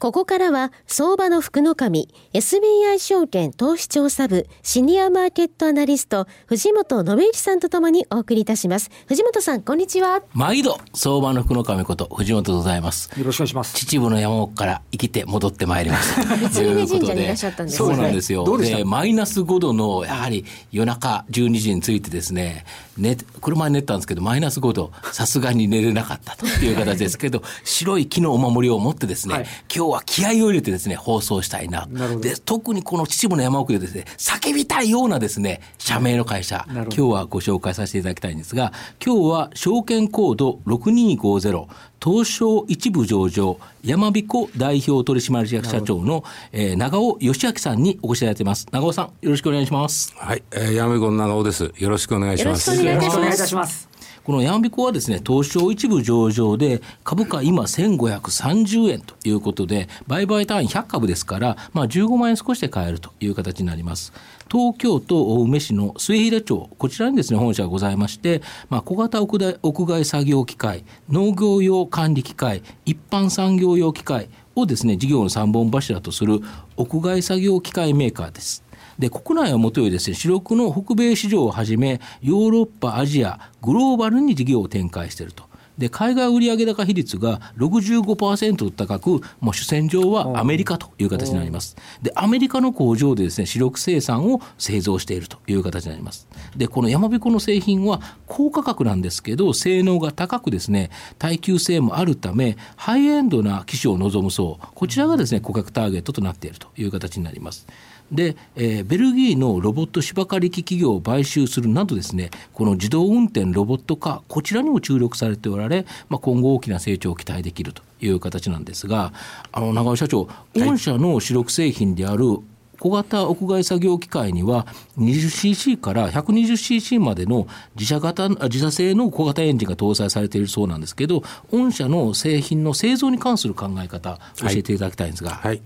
[0.00, 8.90] ここからは、相場の福の神、SBI 証券投資調査部、シニアマーケットアナリスト、藤本信之さんとともにお送りいたします。
[9.06, 10.22] 藤本さん、こんにちは。
[10.32, 13.08] 毎度、相場の福の神こと、藤本でございます。
[13.18, 13.74] よろしくお願いします。
[13.76, 16.14] 秩父の山奥から生きて戻ってまいります。
[16.50, 17.88] 三峯神社にいらっしゃったんですね。
[17.88, 18.58] そうなんですよ。
[18.58, 22.66] で、マイナス5度の、やはり夜中12時についてですね、
[22.98, 31.86] 寝車に寝たんですけど、マイナス5度、さすがに寝れなかったという形ですけど、白い木のお守りを持ってですね、はい、今日は気合を入れてですね、放送したいな。
[31.86, 38.72] なで特にこの秩父の山奥でですね、叫びたいようなですね、社名の会社、今日はご紹介させていただきたいんですが、
[39.04, 41.66] 今日は証券コード6250、
[42.04, 48.66] 東証一部上場、山彦代表取締役社長の、えー、長尾義明さんにお越しいただいています。
[48.70, 50.14] 長尾さん、よろしくお願いします。
[50.16, 51.72] はい、えー、山彦の長尾です。
[51.76, 52.74] よろしくお願いします。
[52.74, 53.93] よろしくお願いいたします。
[54.24, 64.14] このヤンビコはですね、東証一部上場で、株価今1530円ということで、売買単位100株ですから、まあ15万円少しで買えるという形になります。
[64.50, 76.40] 東京都青梅市の末平町、こちらにですね、本社がございまして、まあ、小型屋外屋外作業機械、農業用管理機械、一般産業用機械をですね、事業の3本柱とする
[76.78, 78.63] 屋外作業機械メーカーです。
[78.98, 85.44] で国内はもとよりですね主力の北米市場をはじめヨーロッパアジアグローバルに事業を展開していると
[85.78, 91.76] で海外売上高比率が65%と高く、もう主戦場はアメリカという形になります。
[92.02, 96.28] で、アメリカの工場でですね、主力生産を製造しているという形になります。
[96.56, 107.66] で、この山彦の製品は高価格なんですけど、性能が高くですね、耐久性もあるため、ハイエンドな機種を望む層、こちらがですね、顧客ターゲットとなっているという形になります。
[108.12, 119.12] で、えー、ベルギーのロボット芝刈り機企業を買収するなどですねこの自動運転ロボット化こちらにも注力されておられ、まあ、今後大きな成長を期待できるという形なんですが
[119.52, 122.38] あの長尾社長御社の主力製品である、
[122.84, 124.66] 小型屋外作業機械には
[124.98, 135.30] 20cc から 120cc までの自社型自社製の小型エンジンが搭載されているそうなんですけど御社の製品の製造に関する考え方教えていただきたいんですが。
[135.30, 135.62] はい、はい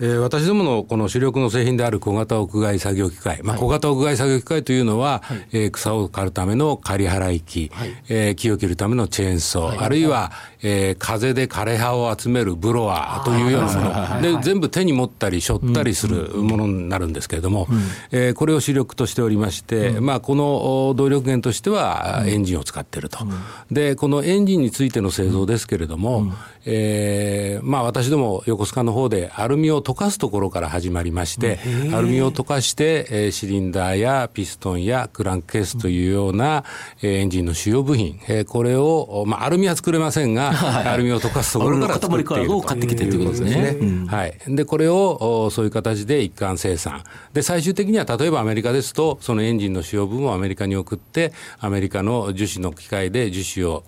[0.00, 10.32] えー、私どものこの主力の製品である小型屋外作業機械、まあ、小型屋外作業機械というのは、はい、えー、草を刈るための刈り払い機、はい、えー、木を切るためのチェーンソー、はい、あるいは、
[10.62, 17.78] えー、風で枯葉を集めるブロワーというようなもの、で全部手に持ったり背負ったりするものになるんですけれども、うん、
[18.10, 23.32] えー、これを主力としておりまして、うん、まあ、この動力源としてはエンジンを使っていると、うん、
[23.70, 26.34] でこのエンジンについての製造ですけれども、うん、
[26.66, 31.58] えー、まあ、私ども横須賀の方でアルミを溶かすところから始まりまして、
[31.92, 36.64] アルミを溶かして、えー、シリンダーやピストンやクランクケースというような、
[37.02, 40.52] えー、エンジンの主要部品、えー、これを、まあ、アルミは作れませんが、
[40.90, 42.60] アルミを溶かすところから作っていると。
[42.62, 44.06] 買ってきてということですね。
[44.06, 44.34] はい。
[44.48, 47.04] で、これを、そういう形で一貫生産。
[47.32, 53.84] で、最終的には例えばアメリカですと、そのエンジンの主要部分をアメリカに送って、アメリカの樹脂の機械で樹脂を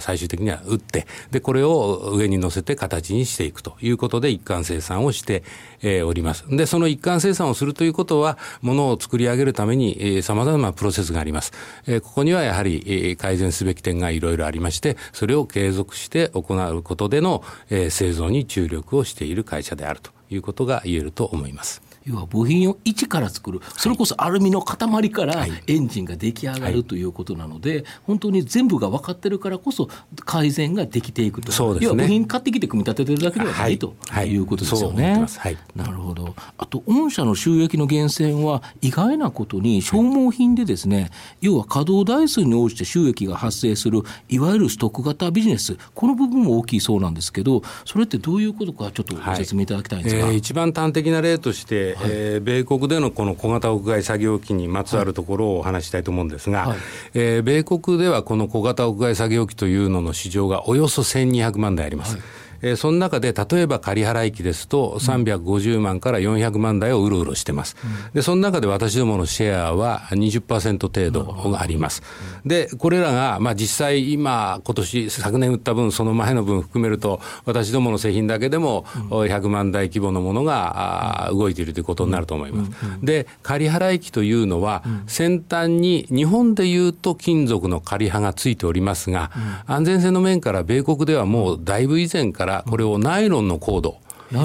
[0.00, 5.42] 最終的には打って、で、これを上に乗せて形にしていくということで一貫生産をして、
[5.82, 6.44] え、おります。
[6.48, 11.52] で、その一貫生産をするということは、ものを作り上げるために、えー、様々なプロセスがあります。
[11.86, 21.82] え、ここにはやはり、え、改善すべき点がいろいろありまして、それを継続して行うことでの、え、製造に注力をしている会社であるということが言えると思います。
[22.06, 29.88] 要は部品を一から作る、それこそアルミの塊からエンジンが出来上がるということなので、本当に全部が分かってるからこそ、
[30.24, 34.36] 改善ができていくと、そうですね、要は部品買ってきて組み立ててるだけではない、とい。
[34.36, 35.26] うことですよね。
[35.38, 36.34] はい、なるほど。
[36.56, 41.10] あと、御社の収益の源泉は、意外なことに消耗品でですね、
[41.40, 56.78] 要は稼働台数に応じて収益が発生する、いわゆるストック型ビジネス、この部分も大きいそうなんですけど、それってどういうことか、ちょっとご説明いただきたいんですえー、一番端的な例として、はい、えー、米国でのこの小型屋外作業機にまつわるところをお話したいと思うんですが、はい、
[57.14, 62.16] えー、米国ではこの小型屋外作業機というのの市場がおよそ1200万台あります。
[62.16, 67.76] はいえー、その中で例えば仮払い機ですと350万から400万台をうろうろしてます。
[68.14, 72.02] で、その中で私どものシェアは20%程度があります。
[72.44, 82.70] で、これらが、まあ実際今、今年、昨年売った分、その前の分含めると、私どもの製品だけでも100万台規模のものが動いているということになると思います。
[83.02, 89.30] で、仮払い機というのは、先端に日本でいうと金属の仮刃がついておりますが、
[89.66, 93.96] 安全性の面から米国ではもうだいぶ以前からこれをナイロンのコード、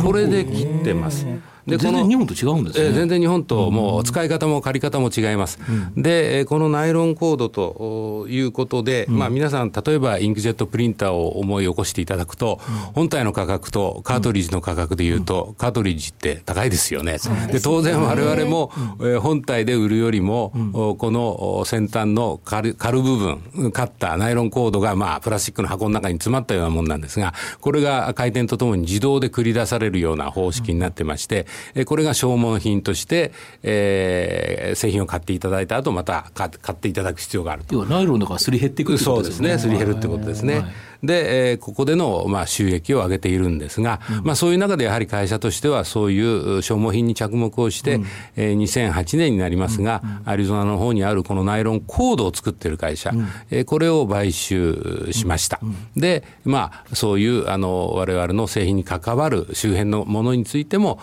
[0.04, 1.25] これで切ってます。
[1.67, 5.59] で全然日本と違うんですね、えー、全然日本ともう使い方も借り方も違います、
[5.95, 17.17] うん、でこのナイロンコードということで、うん、まあ、皆さん例えばインクジェットプリンターを思い起こしていただくと、うん、本体の価格とカートリッジの価格でいうと、カートリッジって高いですよね、
[17.51, 20.51] で当然我々も、えー、本体で売るよりも、
[20.97, 31.45] この先端の軽る部分カッターナイロンコードが、まあ、プラスチックの箱の中に詰まったようなもんなんですがこれが回転とともに自動で繰り出されるような方式になってまして、
[31.86, 33.31] これが消耗品として、
[33.63, 37.75] えー、製品を買っていただいた後また買っていただく必要があると。
[37.75, 39.50] 要はナイロンだからすり減っていくってことですね。
[39.50, 39.69] そうですね。
[39.69, 40.60] すり減るってことですね。
[40.60, 40.66] はい
[41.06, 48.06] で、えー、ここでの、まあ、収益を上げているんですが、うん、まあ、そういう中でやはり会社としてはそういう消耗品に着目をして、うん、
[48.36, 55.60] えー、2008年になりますが、うん、アリゾナの方にあるこのナイロンコードを作っている会社、うん、えー、これを買収しました。
[55.96, 61.00] で、まあ、そういうあの我々の製品に関わる周辺のものについても、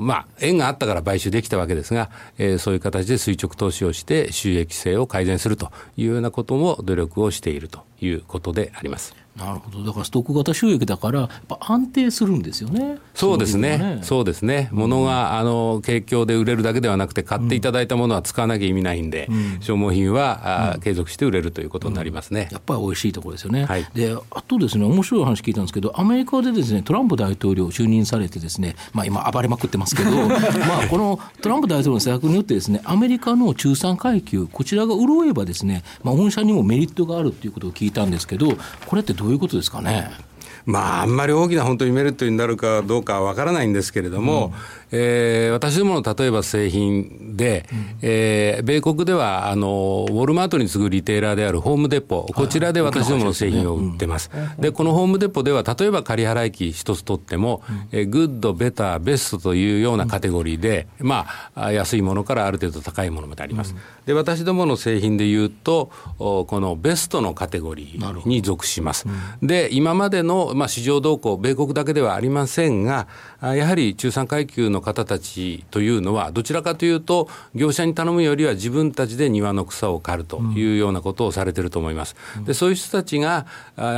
[0.00, 9.14] まあ、縁があったから買収できたわけですが、えー、そういう形で垂直投資をして収益性を改善するというようなことも努力をしているということであります。
[9.38, 12.98] なるほど、だからストック型収益だから、やっぱ安定するんですよね。
[13.14, 13.98] そうですね、ね。
[14.02, 23.64] そうですね、ものがあの景況で売れるだけではなくて、買っていただいたものは使わなきゃ意味ないんで、うん、消耗品は、うん、継続して売れるということになりますね、うん、やっぱり美味しいところですよね。
[23.64, 38.56] はい、であとですね、面白い話聞いたんですけど、アメリカでですねトランプ大統領就任されて、ですね、まあ、今、暴れまくってますけど、 まあこのトランプ大統領の政策によって、ですねアメリカの中産階級、こちらが潤えば、ですね、まあ、御社にもメリットがあるということを聞いたんですけど、
[38.86, 40.10] これってどういうことですかね？
[40.64, 44.52] まあ、あんまり大きな本当にメリットになるかどうかはわからないんですけれども、
[44.90, 54.30] えー、私どもの例えば製品で、うん、えー、米国ではあのウォルマートに次ぐリテーラーであるホームデポ、こちらで私どもの製品を売ってます。
[54.58, 63.74] で、このホームデポでは、例えば仮払い機一つ取っても、うん、えー、グッド、ベター、ベストというようなカテゴリーで、うん、まあ、安いものからある程度高いものまであります。
[64.06, 69.06] で、私どもの製品でいうと、このベストのカテゴリーに属します。
[69.42, 73.06] で、今までの、まあ、市場動向、米国だけではありませんが、
[73.42, 82.16] やはり中産階級の方たちというのは、どちらかというと、業者に頼むよりは自分たちで庭の草を刈るというようなことをされてると思います。
[82.44, 83.46] でそういう人たちが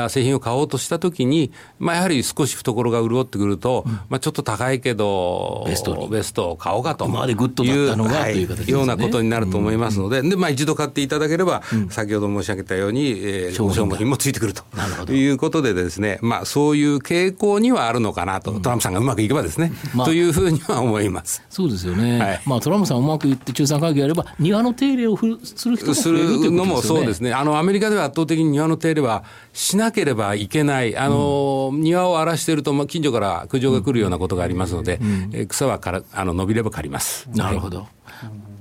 [0.08, 7.06] 製品を買おうとしたときに、まあ、やはり少し懐が潤ってくると、まあ、ちょっと高いけど、ベストベストを買おうかと。
[7.30, 14.64] いう、グッドだったのが、はい、という形、ね、ようなことになると思いますので、でまあ、一度買っていただければ、先ほど申し上げたように、えー、消耗品もついてくると。
[15.12, 21.42] いうことでですね、まあ、そういう傾向にはあるのかなと、トランプさんがうまくいけばですね、まあ、というふうには思います。
[21.48, 22.18] そうですよね。
[22.18, 26.56] はい、まあトランプさんうまくいって中産階級やれば庭の手入れをする人も増えるということですよね。
[26.56, 27.32] のもそうですね。
[27.32, 30.96] あのアメリカでは圧倒的に庭の手入れはしなければいけない。
[30.96, 37.28] あの、うん、庭を荒らしているとまあ近所から苦情が来るようなことがありますので、うん、え草はからあの伸びれば刈ります。
[37.34, 37.86] なるほど。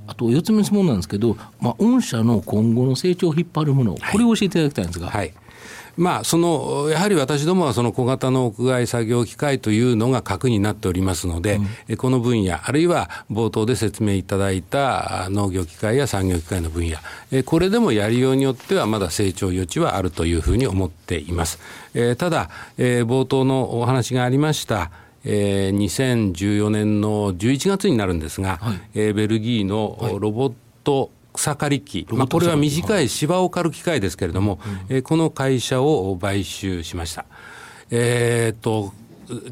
[0.08, 5.10] あと4つ目の質問なんですけど、まあ、御社の今後の成長を引っ張るもの、これを教えていただきたいんですが。
[5.10, 5.34] はい
[6.00, 11.60] まあ、そのやはり私どもはその小型の屋外作業機械というのが核になっておりますので、
[11.90, 21.60] うん、この分野、あるいは冒頭で説明いただいた農業機械や産業機械の分野、これでもやりようによってはまだ成長余地はあるというふうに思っています。
[22.18, 24.92] ただ、冒頭のお話がありました、
[25.26, 25.78] えー、
[26.34, 30.54] 2014年の11月になるんですが、はい、ベルギーのロボッ
[30.86, 37.26] ト草刈り機、まあ、これは短い芝を刈る機械ですけれども、うん、えー、この会社を買収しました。
[37.92, 38.94] えー、っと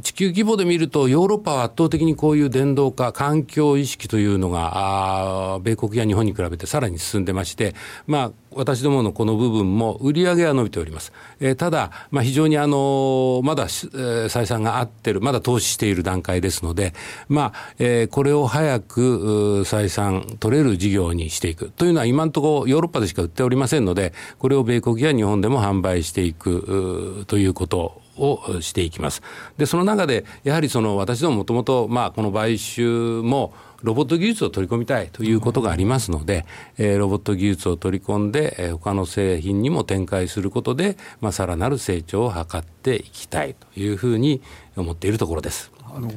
[0.02, 7.76] 地球規模で見ると、ヨーロッパは圧倒的にこういう電動化、環境意識というのが、米国や日本に比べてさらに進んでまして、
[8.08, 11.14] まあ、私どものこの部分も売り上げは伸びております。
[11.40, 16.96] えー、ただ、まあ、非常にあの、まだ、えー、採算が合ってる、まだ投資している段階ですので、
[17.30, 21.70] まあ、えー、これを早く採算取れる事業にしていく。
[21.70, 29.22] というのは今のところヨーロッパでしか売っておりませんので、これを米国や日本でも販売していくということをしていきます。
[29.58, 36.46] で、その中で、やはりその私どももともと、まあ、この買収も、ロボット技術を取り込みたいということがありますので、
[36.78, 44.42] えー、ロボット技術を取り込んで、えー、他の製品にも展開することで、まあ、さらなる成長を図っていきたいというふうに
[44.76, 45.72] 思っているところです。
[45.84, 46.12] あの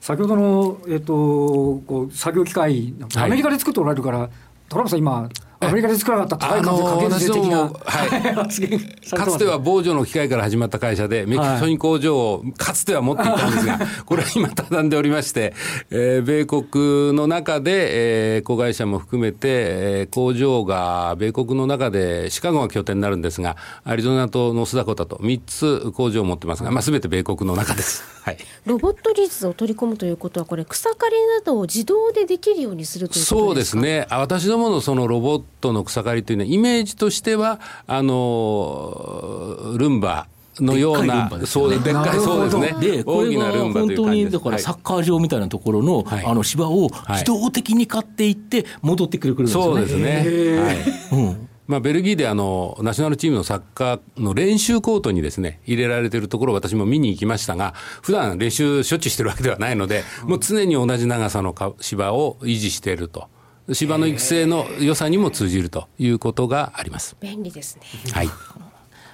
[0.00, 4.30] 先ほどの、えーと、こう作業機械、アメリカで作っておられるから、はい、
[4.68, 5.28] トランプさん、今、
[5.66, 15.54] アメリカで作らなかった高い数かける税的な、はい、かつては防除の機械から始まった会社で、メキシコに工場をかつては持っていたんですが、 これは今、畳んでおりまして、
[15.90, 28.04] えー、米国の中で、えー、子会社も含めて、えー、工場が米国の中で、シカゴが拠点になるんですが、アリゾナとノスダコタと3つ工場を持ってますが、まあ、全て米国の中です。
[28.22, 40.26] はい、ロボット技術を取り込むということは、これ、草刈りなどを自動でできるようにするというそうですね、私どものそのロボットの草刈りというのは、イメージとしては、あのルンバ。
[40.58, 42.74] のような、そうでっかい、そうですね。
[42.80, 49.62] で、大きなルンバという本当に、だからサッカー場みたいなところの、あの芝を自動的に買っていって、戻ってくるんですね。
[49.62, 50.58] そうですね。
[50.58, 50.76] はい。
[51.12, 63.26] うんまあ、ベルギーであのナショナルチームのサッカーの練習コートにですね入れられているところを私も見に行きましたが普段練習しょっちゅうしてるわけではないので、もう常に同じ長さの芝を維持していると。
[63.72, 67.16] 芝の育成の良さにも通じるということがあります。
[67.20, 67.82] 便利ですね。
[68.12, 68.28] はい。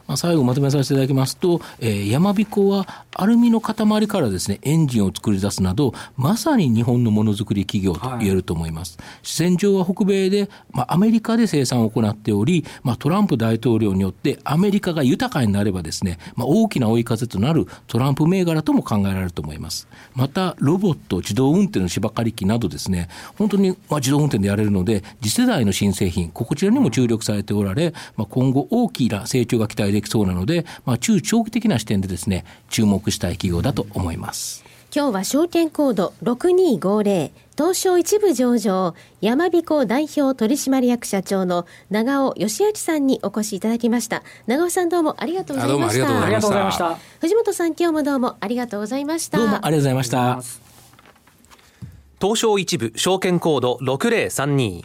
[0.07, 8.99] まあ、最後まとめさせていただきますと、えー、山彦はアルミの塊からですね、エンジンを作り出すなど、まさに日本のものづくり企業と言えると思います。
[8.99, 19.89] はい、戦場は北米で、まあ、アメリカで生産を行っており、まあ、トランプ大統領によってアメリカが豊かになればですね、まあ、大きな追い風となるトランプ銘柄とも考えられると思います。
[20.15, 34.65] また、ロボット、自動運転の芝刈り機などですね、本当にまあ自動運転でやれるので、次世代の新製品、こちらにも注力されておられ、まあ、今後大きな成長が期待できそうなので、まあ、中長期的な視点でですね、注目したい企業だと思います。
[34.95, 44.23] 今日は証券コード6250東証一部上場山彦代表取締役社長の長尾義明さんにお越しいただきました。
[44.47, 46.25] 長尾さんどうもありがとうございました。
[46.25, 46.99] ありがとうございました。
[47.21, 49.39] 藤本さん今日もどうもありがとうございました。
[49.39, 50.43] どうもありがとうございました。
[52.21, 54.85] 東証一部証券コード6032